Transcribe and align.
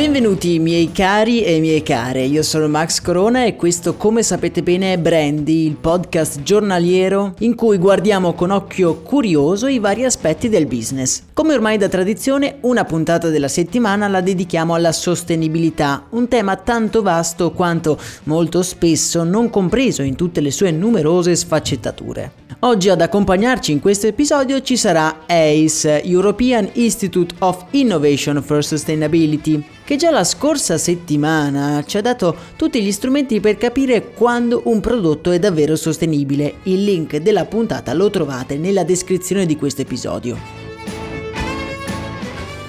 Benvenuti 0.00 0.58
miei 0.58 0.92
cari 0.92 1.44
e 1.44 1.60
miei 1.60 1.82
care, 1.82 2.22
io 2.22 2.42
sono 2.42 2.68
Max 2.68 3.02
Corona 3.02 3.44
e 3.44 3.54
questo 3.54 3.96
come 3.96 4.22
sapete 4.22 4.62
bene 4.62 4.94
è 4.94 4.98
Brandy, 4.98 5.66
il 5.66 5.74
podcast 5.74 6.40
giornaliero 6.40 7.34
in 7.40 7.54
cui 7.54 7.76
guardiamo 7.76 8.32
con 8.32 8.48
occhio 8.50 9.02
curioso 9.02 9.66
i 9.66 9.78
vari 9.78 10.06
aspetti 10.06 10.48
del 10.48 10.64
business. 10.64 11.24
Come 11.34 11.52
ormai 11.52 11.76
da 11.76 11.90
tradizione, 11.90 12.56
una 12.60 12.84
puntata 12.84 13.28
della 13.28 13.46
settimana 13.46 14.08
la 14.08 14.22
dedichiamo 14.22 14.72
alla 14.72 14.92
sostenibilità, 14.92 16.06
un 16.12 16.28
tema 16.28 16.56
tanto 16.56 17.02
vasto 17.02 17.50
quanto 17.50 18.00
molto 18.22 18.62
spesso 18.62 19.22
non 19.22 19.50
compreso 19.50 20.00
in 20.00 20.16
tutte 20.16 20.40
le 20.40 20.50
sue 20.50 20.70
numerose 20.70 21.36
sfaccettature. 21.36 22.48
Oggi 22.62 22.90
ad 22.90 23.00
accompagnarci 23.00 23.72
in 23.72 23.80
questo 23.80 24.06
episodio 24.06 24.60
ci 24.60 24.76
sarà 24.76 25.20
ACE, 25.26 26.02
European 26.04 26.68
Institute 26.74 27.34
of 27.38 27.64
Innovation 27.70 28.42
for 28.42 28.62
Sustainability, 28.62 29.64
che 29.90 29.96
già 29.96 30.12
la 30.12 30.22
scorsa 30.22 30.78
settimana 30.78 31.82
ci 31.84 31.96
ha 31.96 32.00
dato 32.00 32.36
tutti 32.54 32.80
gli 32.80 32.92
strumenti 32.92 33.40
per 33.40 33.56
capire 33.56 34.12
quando 34.12 34.62
un 34.66 34.78
prodotto 34.78 35.32
è 35.32 35.40
davvero 35.40 35.74
sostenibile. 35.74 36.58
Il 36.62 36.84
link 36.84 37.16
della 37.16 37.44
puntata 37.44 37.92
lo 37.92 38.08
trovate 38.08 38.56
nella 38.56 38.84
descrizione 38.84 39.46
di 39.46 39.56
questo 39.56 39.82
episodio. 39.82 40.38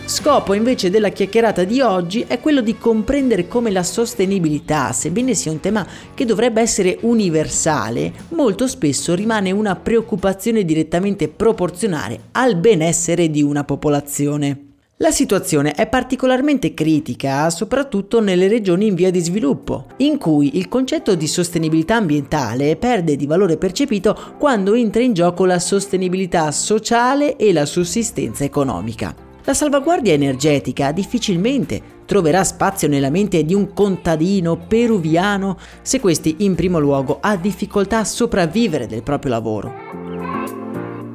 Scopo 0.05 0.55
invece 0.55 0.89
della 0.89 1.09
chiacchierata 1.09 1.63
di 1.63 1.79
oggi 1.79 2.25
è 2.27 2.39
quello 2.39 2.61
di 2.61 2.75
comprendere 2.75 3.47
come 3.47 3.69
la 3.69 3.83
sostenibilità, 3.83 4.91
sebbene 4.91 5.35
sia 5.35 5.51
un 5.51 5.59
tema 5.59 5.85
che 6.15 6.25
dovrebbe 6.25 6.61
essere 6.61 6.97
universale, 7.01 8.11
molto 8.29 8.65
spesso 8.65 9.13
rimane 9.13 9.51
una 9.51 9.75
preoccupazione 9.75 10.65
direttamente 10.65 11.27
proporzionale 11.27 12.19
al 12.31 12.55
benessere 12.55 13.29
di 13.29 13.43
una 13.43 13.63
popolazione. 13.63 14.69
La 15.01 15.09
situazione 15.09 15.71
è 15.71 15.87
particolarmente 15.87 16.75
critica 16.75 17.49
soprattutto 17.49 18.21
nelle 18.21 18.47
regioni 18.47 18.85
in 18.85 18.93
via 18.93 19.09
di 19.09 19.19
sviluppo, 19.19 19.87
in 19.97 20.19
cui 20.19 20.59
il 20.59 20.67
concetto 20.67 21.15
di 21.15 21.25
sostenibilità 21.25 21.95
ambientale 21.95 22.75
perde 22.75 23.15
di 23.15 23.25
valore 23.25 23.57
percepito 23.57 24.35
quando 24.37 24.75
entra 24.75 25.01
in 25.01 25.13
gioco 25.13 25.45
la 25.45 25.57
sostenibilità 25.57 26.51
sociale 26.51 27.35
e 27.35 27.51
la 27.51 27.65
sussistenza 27.65 28.43
economica. 28.43 29.15
La 29.43 29.55
salvaguardia 29.55 30.13
energetica 30.13 30.91
difficilmente 30.91 31.81
troverà 32.05 32.43
spazio 32.43 32.87
nella 32.87 33.09
mente 33.09 33.43
di 33.43 33.55
un 33.55 33.73
contadino 33.73 34.55
peruviano 34.55 35.57
se 35.81 35.99
questi 35.99 36.35
in 36.39 36.53
primo 36.53 36.77
luogo 36.77 37.17
ha 37.19 37.35
difficoltà 37.37 37.97
a 37.97 38.05
sopravvivere 38.05 38.85
del 38.85 39.01
proprio 39.01 39.31
lavoro. 39.31 40.60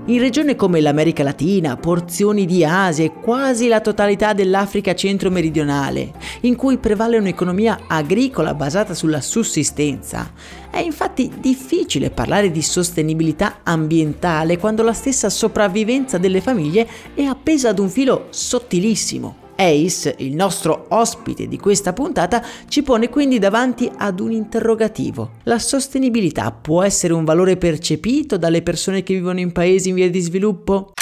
In 0.09 0.21
regioni 0.21 0.55
come 0.55 0.81
l'America 0.81 1.25
Latina, 1.25 1.77
porzioni 1.77 2.47
di 2.47 2.65
Asia 2.65 3.05
e 3.05 3.13
quasi 3.13 3.67
la 3.67 3.81
totalità 3.81 4.35
dell'Africa 4.35 4.95
centro-meridionale, 4.95 6.13
in 6.43 6.55
cui 6.55 6.79
prevale 6.79 7.19
un'economia 7.19 7.81
agricola 7.89 8.55
basata 8.55 8.95
sulla 8.95 9.21
sussistenza, 9.21 10.31
è 10.71 10.79
infatti 10.79 11.33
difficile 11.41 12.11
parlare 12.11 12.53
di 12.53 12.63
sostenibilità 12.63 13.63
ambientale 13.65 14.59
quando 14.59 14.85
la 14.85 14.93
stessa 14.93 15.29
sopravvivenza 15.29 16.19
delle 16.19 16.41
famiglie 16.41 16.87
è 17.13 17.25
appesa 17.25 17.71
ad 17.71 17.81
un 17.81 17.89
filo 17.89 18.27
sottilissimo 18.31 19.46
Ace, 19.57 20.15
il 20.19 20.35
nostro 20.35 20.87
ospite 20.91 21.49
di 21.49 21.59
questa 21.59 21.93
puntata, 21.93 22.43
ci 22.69 22.83
pone 22.83 23.09
quindi 23.09 23.39
davanti 23.39 23.91
ad 23.97 24.21
un 24.21 24.33
interrogativo. 24.33 25.33
La 25.45 25.59
sostenibilità 25.59 26.53
può 26.53 26.83
essere 26.83 27.13
un 27.13 27.25
valore 27.25 27.57
percepito 27.57 28.37
dalle 28.37 28.63
persone 28.63 29.03
che 29.03 29.15
vivono 29.15 29.41
in 29.41 29.53
paesi 29.53 29.89
in 29.89 29.95
via 29.95 30.11
di 30.11 30.21
sviluppo? 30.21 30.93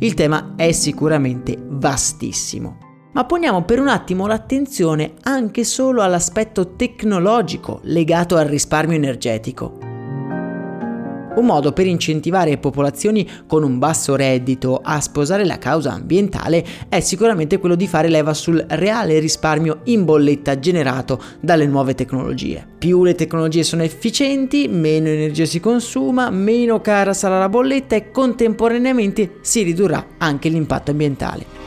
Il 0.00 0.14
tema 0.14 0.54
è 0.56 0.72
sicuramente 0.72 1.56
vastissimo. 1.58 2.78
Ma 3.12 3.24
poniamo 3.24 3.64
per 3.64 3.80
un 3.80 3.88
attimo 3.88 4.26
l'attenzione 4.26 5.14
anche 5.22 5.64
solo 5.64 6.02
all'aspetto 6.02 6.76
tecnologico 6.76 7.80
legato 7.84 8.36
al 8.36 8.46
risparmio 8.46 8.96
energetico. 8.96 9.87
Un 11.38 11.46
modo 11.46 11.72
per 11.72 11.86
incentivare 11.86 12.58
popolazioni 12.58 13.24
con 13.46 13.62
un 13.62 13.78
basso 13.78 14.16
reddito 14.16 14.80
a 14.82 15.00
sposare 15.00 15.44
la 15.44 15.56
causa 15.56 15.92
ambientale 15.92 16.64
è 16.88 16.98
sicuramente 16.98 17.58
quello 17.58 17.76
di 17.76 17.86
fare 17.86 18.08
leva 18.08 18.34
sul 18.34 18.64
reale 18.70 19.20
risparmio 19.20 19.82
in 19.84 20.04
bolletta 20.04 20.58
generato 20.58 21.22
dalle 21.38 21.68
nuove 21.68 21.94
tecnologie. 21.94 22.66
Più 22.76 23.04
le 23.04 23.14
tecnologie 23.14 23.62
sono 23.62 23.84
efficienti, 23.84 24.66
meno 24.66 25.06
energia 25.06 25.44
si 25.44 25.60
consuma, 25.60 26.28
meno 26.30 26.80
cara 26.80 27.12
sarà 27.12 27.38
la 27.38 27.48
bolletta 27.48 27.94
e 27.94 28.10
contemporaneamente 28.10 29.36
si 29.40 29.62
ridurrà 29.62 30.04
anche 30.18 30.48
l'impatto 30.48 30.90
ambientale. 30.90 31.57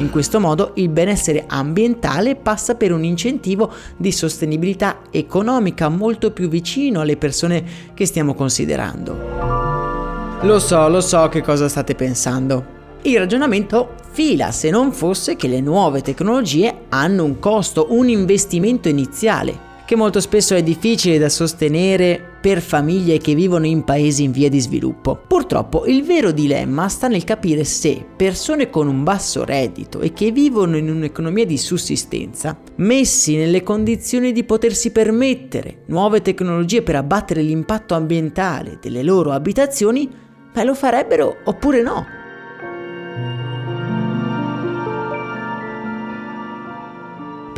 In 0.00 0.10
questo 0.10 0.40
modo 0.40 0.72
il 0.76 0.88
benessere 0.88 1.44
ambientale 1.46 2.34
passa 2.34 2.74
per 2.74 2.90
un 2.90 3.04
incentivo 3.04 3.70
di 3.98 4.12
sostenibilità 4.12 5.00
economica 5.10 5.90
molto 5.90 6.30
più 6.30 6.48
vicino 6.48 7.02
alle 7.02 7.18
persone 7.18 7.62
che 7.92 8.06
stiamo 8.06 8.34
considerando. 8.34 10.38
Lo 10.40 10.58
so, 10.58 10.88
lo 10.88 11.02
so 11.02 11.28
che 11.28 11.42
cosa 11.42 11.68
state 11.68 11.94
pensando. 11.94 12.78
Il 13.02 13.18
ragionamento 13.18 13.96
fila 14.10 14.52
se 14.52 14.70
non 14.70 14.90
fosse 14.92 15.36
che 15.36 15.48
le 15.48 15.60
nuove 15.60 16.00
tecnologie 16.00 16.86
hanno 16.88 17.24
un 17.24 17.38
costo, 17.38 17.88
un 17.90 18.08
investimento 18.08 18.88
iniziale 18.88 19.68
che 19.90 19.96
molto 19.96 20.20
spesso 20.20 20.54
è 20.54 20.62
difficile 20.62 21.18
da 21.18 21.28
sostenere 21.28 22.29
per 22.40 22.60
famiglie 22.60 23.18
che 23.18 23.34
vivono 23.34 23.66
in 23.66 23.84
paesi 23.84 24.22
in 24.22 24.30
via 24.30 24.48
di 24.48 24.60
sviluppo. 24.60 25.20
Purtroppo 25.26 25.86
il 25.86 26.02
vero 26.04 26.32
dilemma 26.32 26.88
sta 26.88 27.08
nel 27.08 27.24
capire 27.24 27.64
se 27.64 28.04
persone 28.16 28.70
con 28.70 28.88
un 28.88 29.04
basso 29.04 29.44
reddito 29.44 30.00
e 30.00 30.12
che 30.12 30.30
vivono 30.30 30.76
in 30.76 30.88
un'economia 30.88 31.44
di 31.44 31.58
sussistenza, 31.58 32.58
messi 32.76 33.36
nelle 33.36 33.62
condizioni 33.62 34.32
di 34.32 34.44
potersi 34.44 34.90
permettere 34.90 35.82
nuove 35.86 36.22
tecnologie 36.22 36.82
per 36.82 36.96
abbattere 36.96 37.42
l'impatto 37.42 37.94
ambientale 37.94 38.78
delle 38.80 39.02
loro 39.02 39.32
abitazioni, 39.32 40.08
beh, 40.52 40.64
lo 40.64 40.74
farebbero 40.74 41.36
oppure 41.44 41.82
no. 41.82 42.19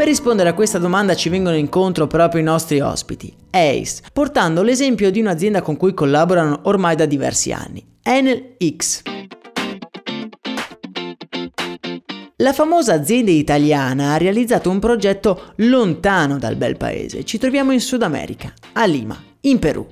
Per 0.03 0.11
rispondere 0.11 0.49
a 0.49 0.55
questa 0.55 0.79
domanda 0.79 1.15
ci 1.15 1.29
vengono 1.29 1.55
incontro 1.55 2.09
proprio 2.09 2.41
i 2.41 2.45
nostri 2.45 2.81
ospiti, 2.81 3.33
ACE, 3.51 4.03
portando 4.13 4.65
l'esempio 4.65 5.13
di 5.13 5.21
un'azienda 5.21 5.63
con 5.63 5.77
cui 5.77 5.95
collaborano 5.95 6.63
ormai 6.65 6.97
da 6.97 7.07
diversi 7.07 7.53
anni, 7.53 7.87
Enel 8.03 8.57
X. 8.77 9.03
La 12.39 12.53
famosa 12.53 12.95
azienda 12.95 13.31
italiana 13.31 14.15
ha 14.15 14.17
realizzato 14.17 14.71
un 14.71 14.81
progetto 14.81 15.53
lontano 15.59 16.37
dal 16.37 16.57
bel 16.57 16.77
paese. 16.77 17.23
Ci 17.23 17.39
troviamo 17.39 17.71
in 17.71 17.81
Sud 17.81 18.03
America, 18.03 18.53
a 18.73 18.85
Lima, 18.87 19.17
in 19.43 19.61
Perù. 19.61 19.87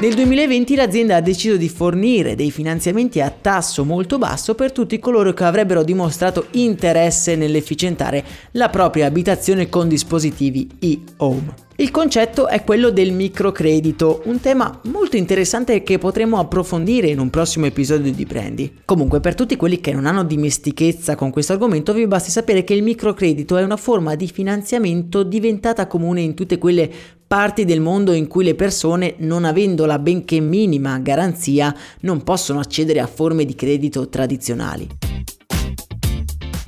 Nel 0.00 0.14
2020 0.14 0.76
l'azienda 0.76 1.16
ha 1.16 1.20
deciso 1.20 1.58
di 1.58 1.68
fornire 1.68 2.34
dei 2.34 2.50
finanziamenti 2.50 3.20
a 3.20 3.28
tasso 3.28 3.84
molto 3.84 4.16
basso 4.16 4.54
per 4.54 4.72
tutti 4.72 4.98
coloro 4.98 5.34
che 5.34 5.44
avrebbero 5.44 5.82
dimostrato 5.82 6.46
interesse 6.52 7.36
nell'efficientare 7.36 8.24
la 8.52 8.70
propria 8.70 9.04
abitazione 9.04 9.68
con 9.68 9.88
dispositivi 9.88 10.66
e-home. 10.78 11.68
Il 11.76 11.90
concetto 11.90 12.48
è 12.48 12.64
quello 12.64 12.88
del 12.88 13.12
microcredito, 13.12 14.22
un 14.24 14.40
tema 14.40 14.80
molto 14.84 15.18
interessante 15.18 15.82
che 15.82 15.98
potremo 15.98 16.38
approfondire 16.38 17.08
in 17.08 17.18
un 17.18 17.28
prossimo 17.28 17.66
episodio 17.66 18.10
di 18.10 18.24
Brandy. 18.24 18.72
Comunque, 18.86 19.20
per 19.20 19.34
tutti 19.34 19.56
quelli 19.56 19.80
che 19.80 19.92
non 19.92 20.06
hanno 20.06 20.24
dimestichezza 20.24 21.14
con 21.14 21.30
questo 21.30 21.52
argomento, 21.52 21.92
vi 21.92 22.06
basti 22.06 22.30
sapere 22.30 22.64
che 22.64 22.72
il 22.72 22.82
microcredito 22.82 23.58
è 23.58 23.62
una 23.62 23.76
forma 23.76 24.14
di 24.14 24.28
finanziamento 24.28 25.22
diventata 25.22 25.86
comune 25.86 26.22
in 26.22 26.32
tutte 26.32 26.56
quelle 26.56 26.90
parti 27.32 27.64
del 27.64 27.80
mondo 27.80 28.10
in 28.10 28.26
cui 28.26 28.42
le 28.42 28.56
persone, 28.56 29.14
non 29.18 29.44
avendo 29.44 29.86
la 29.86 30.00
benché 30.00 30.40
minima 30.40 30.98
garanzia, 30.98 31.72
non 32.00 32.24
possono 32.24 32.58
accedere 32.58 32.98
a 32.98 33.06
forme 33.06 33.44
di 33.44 33.54
credito 33.54 34.08
tradizionali. 34.08 34.88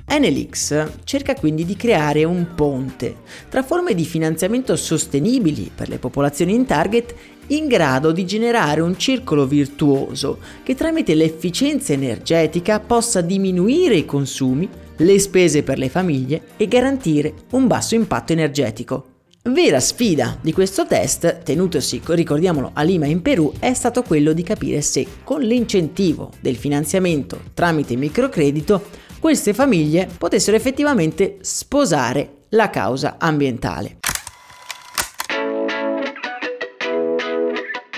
Enelix 0.06 0.86
cerca 1.02 1.34
quindi 1.34 1.64
di 1.64 1.74
creare 1.74 2.22
un 2.22 2.54
ponte 2.54 3.16
tra 3.48 3.64
forme 3.64 3.92
di 3.94 4.04
finanziamento 4.04 4.76
sostenibili 4.76 5.68
per 5.74 5.88
le 5.88 5.98
popolazioni 5.98 6.54
in 6.54 6.64
target 6.64 7.12
in 7.48 7.66
grado 7.66 8.12
di 8.12 8.24
generare 8.24 8.82
un 8.82 8.96
circolo 8.96 9.48
virtuoso 9.48 10.38
che 10.62 10.76
tramite 10.76 11.16
l'efficienza 11.16 11.92
energetica 11.92 12.78
possa 12.78 13.20
diminuire 13.20 13.96
i 13.96 14.04
consumi, 14.04 14.68
le 14.98 15.18
spese 15.18 15.64
per 15.64 15.78
le 15.78 15.88
famiglie 15.88 16.42
e 16.56 16.68
garantire 16.68 17.34
un 17.50 17.66
basso 17.66 17.96
impatto 17.96 18.32
energetico. 18.32 19.11
Vera 19.44 19.80
sfida 19.80 20.38
di 20.40 20.52
questo 20.52 20.86
test, 20.86 21.42
tenutosi, 21.42 22.00
ricordiamolo, 22.04 22.70
a 22.74 22.82
Lima 22.82 23.06
in 23.06 23.22
Perù, 23.22 23.52
è 23.58 23.74
stato 23.74 24.04
quello 24.04 24.32
di 24.32 24.44
capire 24.44 24.80
se 24.82 25.04
con 25.24 25.40
l'incentivo 25.40 26.30
del 26.38 26.54
finanziamento 26.54 27.40
tramite 27.52 27.96
microcredito 27.96 28.84
queste 29.18 29.52
famiglie 29.52 30.08
potessero 30.16 30.56
effettivamente 30.56 31.38
sposare 31.40 32.44
la 32.50 32.70
causa 32.70 33.16
ambientale. 33.18 33.98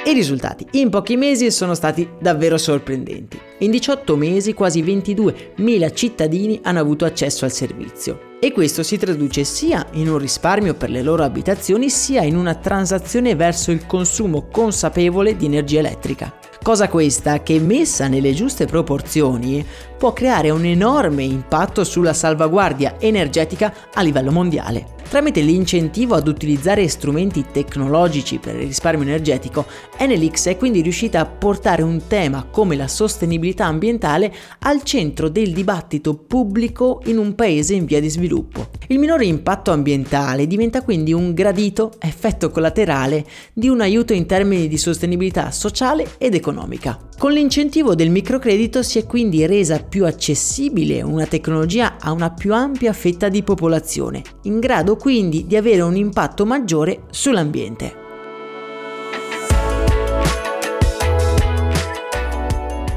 I 0.06 0.12
risultati 0.14 0.67
in 0.73 0.88
pochi 0.88 1.17
mesi 1.17 1.50
sono 1.50 1.75
stati 1.75 2.08
davvero 2.19 2.56
sorprendenti. 2.56 3.38
In 3.58 3.70
18 3.70 4.17
mesi 4.17 4.55
quasi 4.55 4.82
22.000 4.82 5.94
cittadini 5.94 6.61
hanno 6.62 6.81
avuto 6.81 7.05
accesso 7.05 7.44
al 7.44 7.52
servizio 7.52 8.32
e 8.44 8.52
questo 8.52 8.82
si 8.82 8.99
traduce 8.99 9.43
sia 9.43 9.87
in 9.93 10.06
un 10.06 10.19
risparmio 10.19 10.75
per 10.75 10.91
le 10.91 11.00
loro 11.00 11.23
abitazioni 11.23 11.88
sia 11.88 12.25
in 12.25 12.37
una 12.37 12.55
transazione 12.55 13.35
verso 13.35 13.70
il 13.70 13.87
consumo 13.87 14.49
consapevole 14.52 15.35
di 15.35 15.46
energia 15.46 15.79
elettrica. 15.79 16.31
Cosa 16.62 16.91
questa 16.91 17.43
che 17.43 17.58
messa 17.58 18.06
nelle 18.06 18.35
giuste 18.35 18.67
proporzioni 18.67 19.64
può 19.96 20.12
creare 20.12 20.50
un 20.50 20.67
enorme 20.67 21.23
impatto 21.23 21.85
sulla 21.85 22.12
salvaguardia 22.12 22.96
energetica 22.99 23.73
a 23.94 24.02
livello 24.02 24.31
mondiale. 24.31 24.94
Tramite 25.09 25.43
l'incentivo 25.43 26.17
ad 26.17 26.27
utilizzare 26.27 26.89
strumenti 26.89 27.45
tecnologici 27.53 28.39
per 28.39 28.56
il 28.56 28.67
risparmio 28.67 29.06
energetico, 29.06 29.65
Enelix 29.97 30.49
è 30.49 30.56
quindi 30.56 30.81
riuscita 30.81 31.21
a 31.21 31.27
portare 31.27 31.83
un 31.83 32.03
tema 32.09 32.47
come 32.51 32.75
la 32.75 32.89
sostenibilità 32.89 33.67
ambientale 33.67 34.35
al 34.61 34.83
centro 34.83 35.29
del 35.29 35.53
dibattito 35.53 36.15
pubblico 36.17 37.01
in 37.05 37.19
un 37.19 37.37
paese 37.37 37.75
in 37.75 37.85
via 37.85 38.01
di 38.01 38.09
sviluppo. 38.09 38.71
Il 38.89 38.99
minore 38.99 39.25
impatto 39.25 39.71
ambientale 39.71 40.49
diventa 40.49 40.83
quindi 40.83 41.12
un 41.12 41.33
gradito 41.33 41.93
effetto 42.00 42.50
collaterale 42.50 43.25
di 43.53 43.69
un 43.69 43.81
aiuto 43.81 44.12
in 44.12 44.27
termini 44.27 44.67
di 44.67 44.77
sostenibilità 44.77 45.53
sociale 45.53 46.15
ed 46.19 46.35
economica. 46.35 46.99
Con 47.17 47.33
l'incentivo 47.33 47.95
del 47.95 48.11
microcredito 48.11 48.83
si 48.83 48.99
è 48.99 49.07
quindi 49.07 49.47
resa 49.47 49.79
più 49.79 50.05
accessibile 50.05 51.00
una 51.00 51.27
tecnologia 51.27 51.97
a 52.00 52.11
una 52.11 52.31
più 52.31 52.53
ampia 52.53 52.93
fetta 52.93 53.29
di 53.29 53.45
popolazione, 53.45 54.23
in 54.43 54.59
grado 54.59 54.94
quindi 54.96 55.46
di 55.46 55.56
avere 55.56 55.81
un 55.82 55.96
impatto 55.96 56.44
maggiore 56.44 57.02
sull'ambiente. 57.11 58.04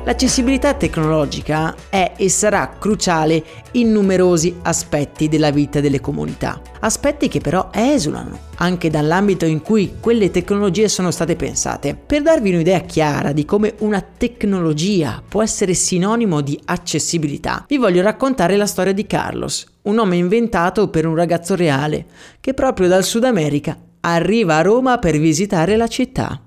L'accessibilità 0.08 0.74
tecnologica 0.74 1.76
è 1.90 2.14
e 2.16 2.30
sarà 2.30 2.78
cruciale 2.80 3.44
in 3.72 3.92
numerosi 3.92 4.56
aspetti 4.62 5.28
della 5.28 5.52
vita 5.52 5.82
delle 5.82 6.00
comunità, 6.00 6.62
aspetti 6.80 7.28
che 7.28 7.42
però 7.42 7.72
esulano 7.74 8.40
anche 8.56 8.90
dall'ambito 8.90 9.44
in 9.44 9.62
cui 9.62 9.96
quelle 10.00 10.32
tecnologie 10.32 10.88
sono 10.88 11.12
state 11.12 11.36
pensate. 11.36 11.94
Per 11.94 12.22
darvi 12.22 12.54
un'idea 12.54 12.80
chiara 12.80 13.34
di 13.34 13.44
come 13.44 13.74
una 13.80 14.02
tecnologia 14.02 15.22
può 15.28 15.44
essere 15.44 15.74
sinonimo 15.74 16.40
di 16.40 16.58
accessibilità, 16.64 17.66
vi 17.68 17.76
voglio 17.76 18.02
raccontare 18.02 18.56
la 18.56 18.66
storia 18.66 18.94
di 18.94 19.06
Carlos, 19.06 19.66
un 19.82 19.96
nome 19.96 20.16
inventato 20.16 20.90
per 20.90 21.06
un 21.06 21.16
ragazzo 21.16 21.54
reale 21.54 22.06
che 22.40 22.54
proprio 22.54 22.88
dal 22.88 23.04
Sud 23.04 23.26
America 23.26 23.78
arriva 24.00 24.56
a 24.56 24.62
Roma 24.62 25.00
per 25.00 25.18
visitare 25.18 25.76
la 25.76 25.88
città. 25.88 26.44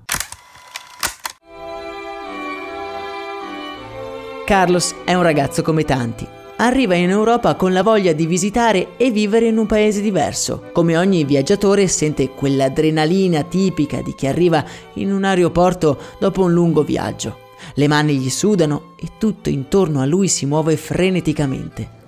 Carlos 4.45 4.95
è 5.05 5.13
un 5.13 5.21
ragazzo 5.21 5.61
come 5.61 5.85
tanti. 5.85 6.27
Arriva 6.57 6.95
in 6.95 7.09
Europa 7.09 7.55
con 7.55 7.73
la 7.73 7.83
voglia 7.83 8.11
di 8.13 8.25
visitare 8.25 8.97
e 8.97 9.09
vivere 9.09 9.47
in 9.47 9.57
un 9.57 9.65
paese 9.65 10.01
diverso. 10.01 10.69
Come 10.73 10.97
ogni 10.97 11.23
viaggiatore 11.23 11.87
sente 11.87 12.29
quell'adrenalina 12.29 13.43
tipica 13.43 14.01
di 14.01 14.13
chi 14.13 14.27
arriva 14.27 14.63
in 14.93 15.11
un 15.11 15.23
aeroporto 15.23 15.97
dopo 16.19 16.43
un 16.43 16.53
lungo 16.53 16.83
viaggio. 16.83 17.37
Le 17.75 17.87
mani 17.87 18.17
gli 18.17 18.29
sudano 18.29 18.93
e 18.99 19.09
tutto 19.17 19.49
intorno 19.49 20.01
a 20.01 20.05
lui 20.05 20.27
si 20.27 20.45
muove 20.45 20.75
freneticamente. 20.75 21.99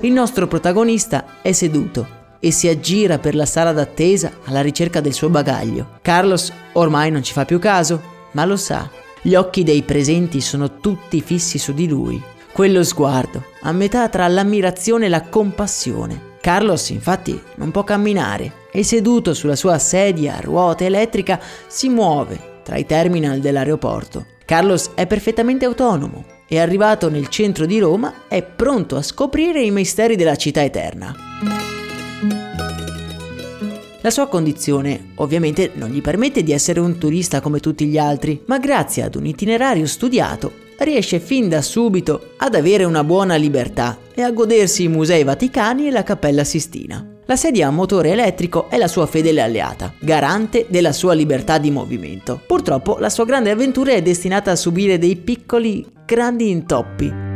Il 0.00 0.12
nostro 0.12 0.46
protagonista 0.46 1.40
è 1.42 1.52
seduto 1.52 2.18
e 2.40 2.50
si 2.50 2.68
aggira 2.68 3.18
per 3.18 3.34
la 3.34 3.46
sala 3.46 3.72
d'attesa 3.72 4.32
alla 4.44 4.62
ricerca 4.62 5.00
del 5.00 5.12
suo 5.12 5.28
bagaglio. 5.28 5.98
Carlos 6.00 6.52
ormai 6.72 7.10
non 7.10 7.22
ci 7.22 7.32
fa 7.32 7.44
più 7.44 7.58
caso, 7.58 8.00
ma 8.32 8.44
lo 8.44 8.56
sa 8.56 8.88
gli 9.22 9.34
occhi 9.34 9.62
dei 9.62 9.82
presenti 9.82 10.40
sono 10.40 10.78
tutti 10.78 11.20
fissi 11.20 11.58
su 11.58 11.72
di 11.72 11.86
lui. 11.86 12.20
Quello 12.52 12.82
sguardo, 12.82 13.44
a 13.62 13.72
metà 13.72 14.08
tra 14.08 14.26
l'ammirazione 14.26 15.06
e 15.06 15.08
la 15.08 15.22
compassione. 15.22 16.28
Carlos 16.40 16.88
infatti 16.88 17.40
non 17.56 17.70
può 17.70 17.84
camminare 17.84 18.52
e 18.72 18.82
seduto 18.82 19.34
sulla 19.34 19.56
sua 19.56 19.78
sedia 19.78 20.36
a 20.36 20.40
ruota 20.40 20.84
elettrica 20.84 21.40
si 21.66 21.88
muove 21.88 22.62
tra 22.64 22.76
i 22.76 22.86
terminal 22.86 23.40
dell'aeroporto. 23.40 24.26
Carlos 24.44 24.90
è 24.94 25.06
perfettamente 25.06 25.64
autonomo 25.64 26.24
e 26.48 26.58
arrivato 26.58 27.08
nel 27.08 27.28
centro 27.28 27.66
di 27.66 27.78
Roma 27.78 28.26
è 28.26 28.42
pronto 28.42 28.96
a 28.96 29.02
scoprire 29.02 29.62
i 29.62 29.70
misteri 29.70 30.16
della 30.16 30.36
città 30.36 30.64
eterna. 30.64 31.69
La 34.02 34.10
sua 34.10 34.28
condizione 34.28 35.12
ovviamente 35.16 35.72
non 35.74 35.90
gli 35.90 36.00
permette 36.00 36.42
di 36.42 36.52
essere 36.52 36.80
un 36.80 36.96
turista 36.96 37.40
come 37.40 37.60
tutti 37.60 37.84
gli 37.84 37.98
altri, 37.98 38.42
ma 38.46 38.58
grazie 38.58 39.02
ad 39.02 39.14
un 39.14 39.26
itinerario 39.26 39.86
studiato 39.86 40.68
riesce 40.78 41.20
fin 41.20 41.50
da 41.50 41.60
subito 41.60 42.32
ad 42.38 42.54
avere 42.54 42.84
una 42.84 43.04
buona 43.04 43.34
libertà 43.34 43.98
e 44.14 44.22
a 44.22 44.30
godersi 44.30 44.84
i 44.84 44.88
musei 44.88 45.22
vaticani 45.24 45.88
e 45.88 45.90
la 45.90 46.02
Cappella 46.02 46.44
Sistina. 46.44 47.06
La 47.26 47.36
sedia 47.36 47.68
a 47.68 47.70
motore 47.70 48.12
elettrico 48.12 48.70
è 48.70 48.78
la 48.78 48.88
sua 48.88 49.04
fedele 49.04 49.42
alleata, 49.42 49.92
garante 50.00 50.66
della 50.68 50.92
sua 50.92 51.12
libertà 51.12 51.58
di 51.58 51.70
movimento. 51.70 52.40
Purtroppo 52.46 52.96
la 52.98 53.10
sua 53.10 53.26
grande 53.26 53.50
avventura 53.50 53.92
è 53.92 54.00
destinata 54.00 54.50
a 54.50 54.56
subire 54.56 54.98
dei 54.98 55.16
piccoli, 55.16 55.86
grandi 56.06 56.48
intoppi. 56.48 57.29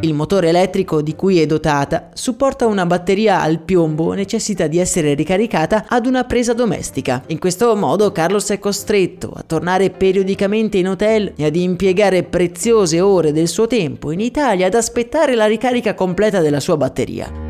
Il 0.00 0.14
motore 0.14 0.50
elettrico 0.50 1.02
di 1.02 1.16
cui 1.16 1.40
è 1.40 1.46
dotata 1.46 2.10
supporta 2.14 2.66
una 2.66 2.86
batteria 2.86 3.40
al 3.40 3.58
piombo 3.58 4.12
necessita 4.12 4.68
di 4.68 4.78
essere 4.78 5.14
ricaricata 5.14 5.86
ad 5.88 6.06
una 6.06 6.22
presa 6.22 6.54
domestica. 6.54 7.24
In 7.26 7.40
questo 7.40 7.74
modo 7.74 8.12
Carlos 8.12 8.48
è 8.50 8.60
costretto 8.60 9.32
a 9.34 9.42
tornare 9.44 9.90
periodicamente 9.90 10.78
in 10.78 10.88
hotel 10.88 11.32
e 11.34 11.44
ad 11.44 11.56
impiegare 11.56 12.22
preziose 12.22 13.00
ore 13.00 13.32
del 13.32 13.48
suo 13.48 13.66
tempo 13.66 14.12
in 14.12 14.20
Italia 14.20 14.66
ad 14.66 14.74
aspettare 14.74 15.34
la 15.34 15.46
ricarica 15.46 15.94
completa 15.94 16.40
della 16.40 16.60
sua 16.60 16.76
batteria. 16.76 17.47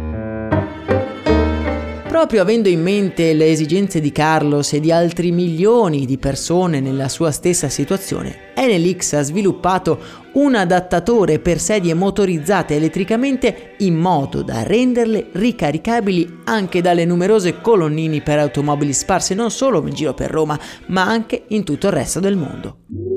Proprio 2.09 2.41
avendo 2.41 2.71
in 2.71 2.81
mente 2.81 3.35
le 3.35 3.51
esigenze 3.51 4.01
di 4.01 4.11
Carlos 4.13 4.73
e 4.73 4.81
di 4.81 4.91
altri 4.91 5.31
milioni 5.31 6.07
di 6.07 6.17
persone 6.17 6.81
nella 6.81 7.07
sua 7.07 7.31
stessa 7.31 7.69
situazione, 7.69 8.53
Enelix 8.55 9.13
ha 9.13 9.23
sviluppato 9.23 10.01
un 10.33 10.55
adattatore 10.55 11.39
per 11.39 11.61
sedie 11.61 11.93
motorizzate 11.93 12.77
elettricamente 12.77 13.75
in 13.79 13.95
modo 13.95 14.43
da 14.43 14.63
renderle 14.63 15.29
ricaricabili 15.33 16.41
anche 16.45 16.81
dalle 16.81 17.05
numerose 17.05 17.61
colonnini 17.61 18.23
per 18.23 18.39
automobili 18.39 18.95
sparse 18.95 19.35
non 19.35 19.51
solo 19.51 19.87
in 19.87 19.93
giro 19.93 20.15
per 20.15 20.31
Roma, 20.31 20.59
ma 20.87 21.05
anche 21.05 21.45
in 21.49 21.63
tutto 21.63 21.89
il 21.89 21.93
resto 21.93 22.21
del 22.21 22.37
mondo. 22.37 23.08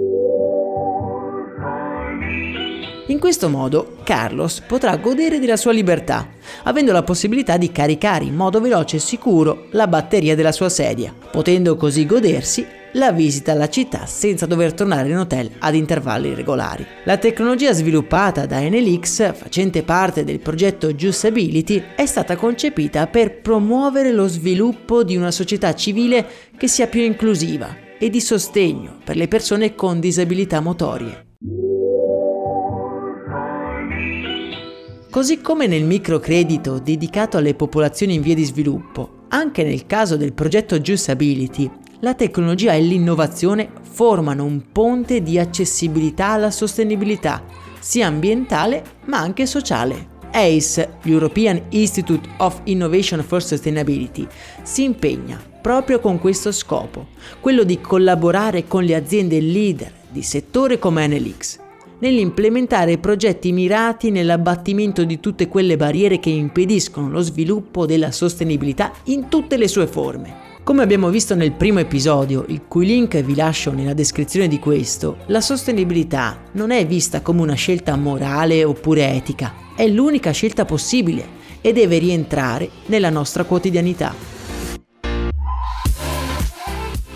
Questo 3.31 3.47
modo 3.47 3.95
Carlos 4.03 4.59
potrà 4.59 4.97
godere 4.97 5.39
della 5.39 5.55
sua 5.55 5.71
libertà, 5.71 6.31
avendo 6.63 6.91
la 6.91 7.01
possibilità 7.01 7.55
di 7.55 7.71
caricare 7.71 8.25
in 8.25 8.35
modo 8.35 8.59
veloce 8.59 8.97
e 8.97 9.00
sicuro 9.00 9.67
la 9.71 9.88
batteria 9.88 10.35
della 10.35 10.51
sua 10.51 10.67
sedia, 10.67 11.15
potendo 11.31 11.77
così 11.77 12.05
godersi 12.05 12.67
la 12.95 13.13
visita 13.13 13.53
alla 13.53 13.69
città 13.69 14.05
senza 14.05 14.45
dover 14.45 14.73
tornare 14.73 15.07
in 15.07 15.17
hotel 15.17 15.50
ad 15.59 15.75
intervalli 15.75 16.33
regolari. 16.33 16.85
La 17.05 17.15
tecnologia 17.15 17.71
sviluppata 17.71 18.45
da 18.45 18.61
Enelix, 18.61 19.33
facente 19.33 19.83
parte 19.83 20.25
del 20.25 20.41
progetto 20.41 20.91
Juiceability, 20.91 21.81
è 21.95 22.05
stata 22.05 22.35
concepita 22.35 23.07
per 23.07 23.39
promuovere 23.39 24.11
lo 24.11 24.27
sviluppo 24.27 25.05
di 25.05 25.15
una 25.15 25.31
società 25.31 25.73
civile 25.73 26.27
che 26.57 26.67
sia 26.67 26.88
più 26.88 27.01
inclusiva 27.01 27.73
e 27.97 28.09
di 28.09 28.19
sostegno 28.19 28.97
per 29.01 29.15
le 29.15 29.29
persone 29.29 29.73
con 29.73 30.01
disabilità 30.01 30.59
motorie. 30.59 31.29
Così 35.12 35.41
come 35.41 35.68
nel 35.68 35.84
microcredito 35.84 36.80
dedicato 36.80 37.36
alle 37.36 37.53
popolazioni 37.53 38.13
in 38.13 38.22
via 38.22 38.34
di 38.34 38.46
sviluppo, 38.46 39.25
anche 39.27 39.62
nel 39.62 39.86
caso 39.86 40.15
del 40.15 40.32
progetto 40.32 40.80
Juiceability, 40.80 41.70
la 42.00 42.13
tecnologia 42.13 42.72
e 42.72 42.80
l'innovazione 42.80 43.72
formano 43.82 44.46
un 44.46 44.72
ponte 44.72 45.22
di 45.22 45.38
accessibilità 45.38 46.27
alla 46.27 46.50
sostenibilità, 46.50 47.44
sia 47.77 48.08
ambientale 48.08 48.84
ma 49.08 49.18
anche 49.18 49.46
sociale. 49.46 50.20
ACE, 50.32 51.00
l'European 51.01 51.62
Institute 51.72 52.30
of 52.38 52.62
Innovation 52.63 53.22
for 53.22 53.44
Sustainability, 53.44 54.25
si 54.63 54.86
impegna 54.86 55.38
proprio 55.62 56.00
con 56.00 56.20
questo 56.20 56.53
scopo, 56.53 57.08
quello 57.41 57.63
di 57.63 57.82
collaborare 57.82 58.65
con 58.65 58.86
le 58.86 58.96
aziende 58.96 59.41
leader 59.41 59.91
di 60.10 60.22
settore 60.24 60.80
come 60.80 61.03
Enelix 61.03 61.60
nell'implementare 62.01 63.00
progetti 63.00 63.51
mirati 63.51 64.12
nell'abbattimento 64.12 65.03
di 65.03 65.20
tutte 65.20 65.48
quelle 65.48 65.77
barriere 65.77 66.20
che 66.20 66.29
impediscono 66.29 67.10
lo 67.10 67.22
sviluppo 67.22 67.86
della 67.86 68.12
sostenibilità 68.12 68.91
in 69.05 69.29
tutte 69.29 69.58
le 69.58 69.67
sue 69.67 69.88
forme. 69.88 70.50
Come 70.63 70.84
abbiamo 70.84 71.10
visto 71.10 71.34
nel 71.34 71.53
primo 71.53 71.79
episodio, 71.79 72.46
il 72.50 72.62
cui 72.67 72.86
link 72.86 73.20
vi 73.22 73.34
lascio 73.34 73.72
nella 73.72 73.93
descrizione 73.93 74.48
di 74.48 74.60
questo, 74.60 75.17
la 75.27 75.41
sostenibilità 75.41 76.43
non 76.51 76.70
è 76.70 76.86
vista 76.86 77.22
come 77.22 77.41
una 77.41 77.55
scelta 77.55 77.96
morale 77.96 78.63
oppure 78.63 79.12
etica, 79.12 79.53
è 79.75 79.88
l'unica 79.88 80.29
scelta 80.31 80.63
possibile 80.65 81.39
e 81.62 81.74
deve 81.74 81.98
rientrare 81.98 82.70
nella 82.88 83.10
nostra 83.10 83.43
quotidianità. 83.43 84.40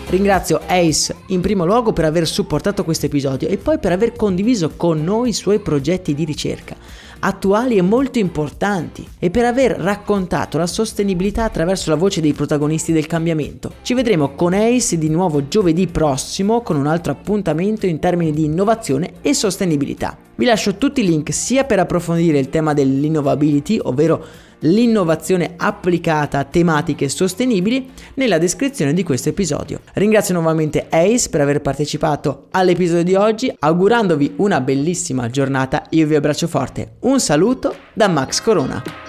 Ringrazio 0.08 0.60
Ace 0.66 1.16
in 1.26 1.40
primo 1.40 1.66
luogo 1.66 1.92
per 1.92 2.04
aver 2.04 2.28
supportato 2.28 2.84
questo 2.84 3.06
episodio 3.06 3.48
e 3.48 3.56
poi 3.56 3.80
per 3.80 3.90
aver 3.90 4.12
condiviso 4.12 4.70
con 4.76 5.02
noi 5.02 5.30
i 5.30 5.32
suoi 5.32 5.58
progetti 5.58 6.14
di 6.14 6.24
ricerca 6.24 6.76
attuali 7.18 7.76
e 7.76 7.82
molto 7.82 8.18
importanti 8.18 9.06
e 9.18 9.30
per 9.30 9.44
aver 9.44 9.72
raccontato 9.72 10.58
la 10.58 10.66
sostenibilità 10.66 11.44
attraverso 11.44 11.90
la 11.90 11.96
voce 11.96 12.20
dei 12.20 12.32
protagonisti 12.32 12.92
del 12.92 13.06
cambiamento. 13.06 13.74
Ci 13.82 13.94
vedremo 13.94 14.34
con 14.34 14.52
Ace 14.52 14.98
di 14.98 15.08
nuovo 15.08 15.48
giovedì 15.48 15.86
prossimo 15.86 16.60
con 16.60 16.76
un 16.76 16.86
altro 16.86 17.12
appuntamento 17.12 17.86
in 17.86 17.98
termini 17.98 18.32
di 18.32 18.44
innovazione 18.44 19.14
e 19.22 19.34
sostenibilità. 19.34 20.16
Vi 20.36 20.44
lascio 20.44 20.76
tutti 20.76 21.00
i 21.00 21.06
link 21.06 21.32
sia 21.32 21.64
per 21.64 21.78
approfondire 21.78 22.38
il 22.38 22.50
tema 22.50 22.74
dell'innovability, 22.74 23.80
ovvero 23.82 24.24
l'innovazione 24.60 25.54
applicata 25.56 26.38
a 26.38 26.44
tematiche 26.44 27.08
sostenibili 27.08 27.90
nella 28.14 28.38
descrizione 28.38 28.92
di 28.92 29.02
questo 29.02 29.28
episodio. 29.28 29.80
Ringrazio 29.94 30.34
nuovamente 30.34 30.86
Ace 30.88 31.28
per 31.28 31.40
aver 31.40 31.60
partecipato 31.60 32.46
all'episodio 32.50 33.04
di 33.04 33.14
oggi, 33.14 33.54
augurandovi 33.58 34.34
una 34.36 34.60
bellissima 34.60 35.28
giornata. 35.28 35.84
Io 35.90 36.06
vi 36.06 36.14
abbraccio 36.14 36.46
forte. 36.46 36.96
Un 37.00 37.20
saluto 37.20 37.74
da 37.92 38.08
Max 38.08 38.40
Corona. 38.40 39.05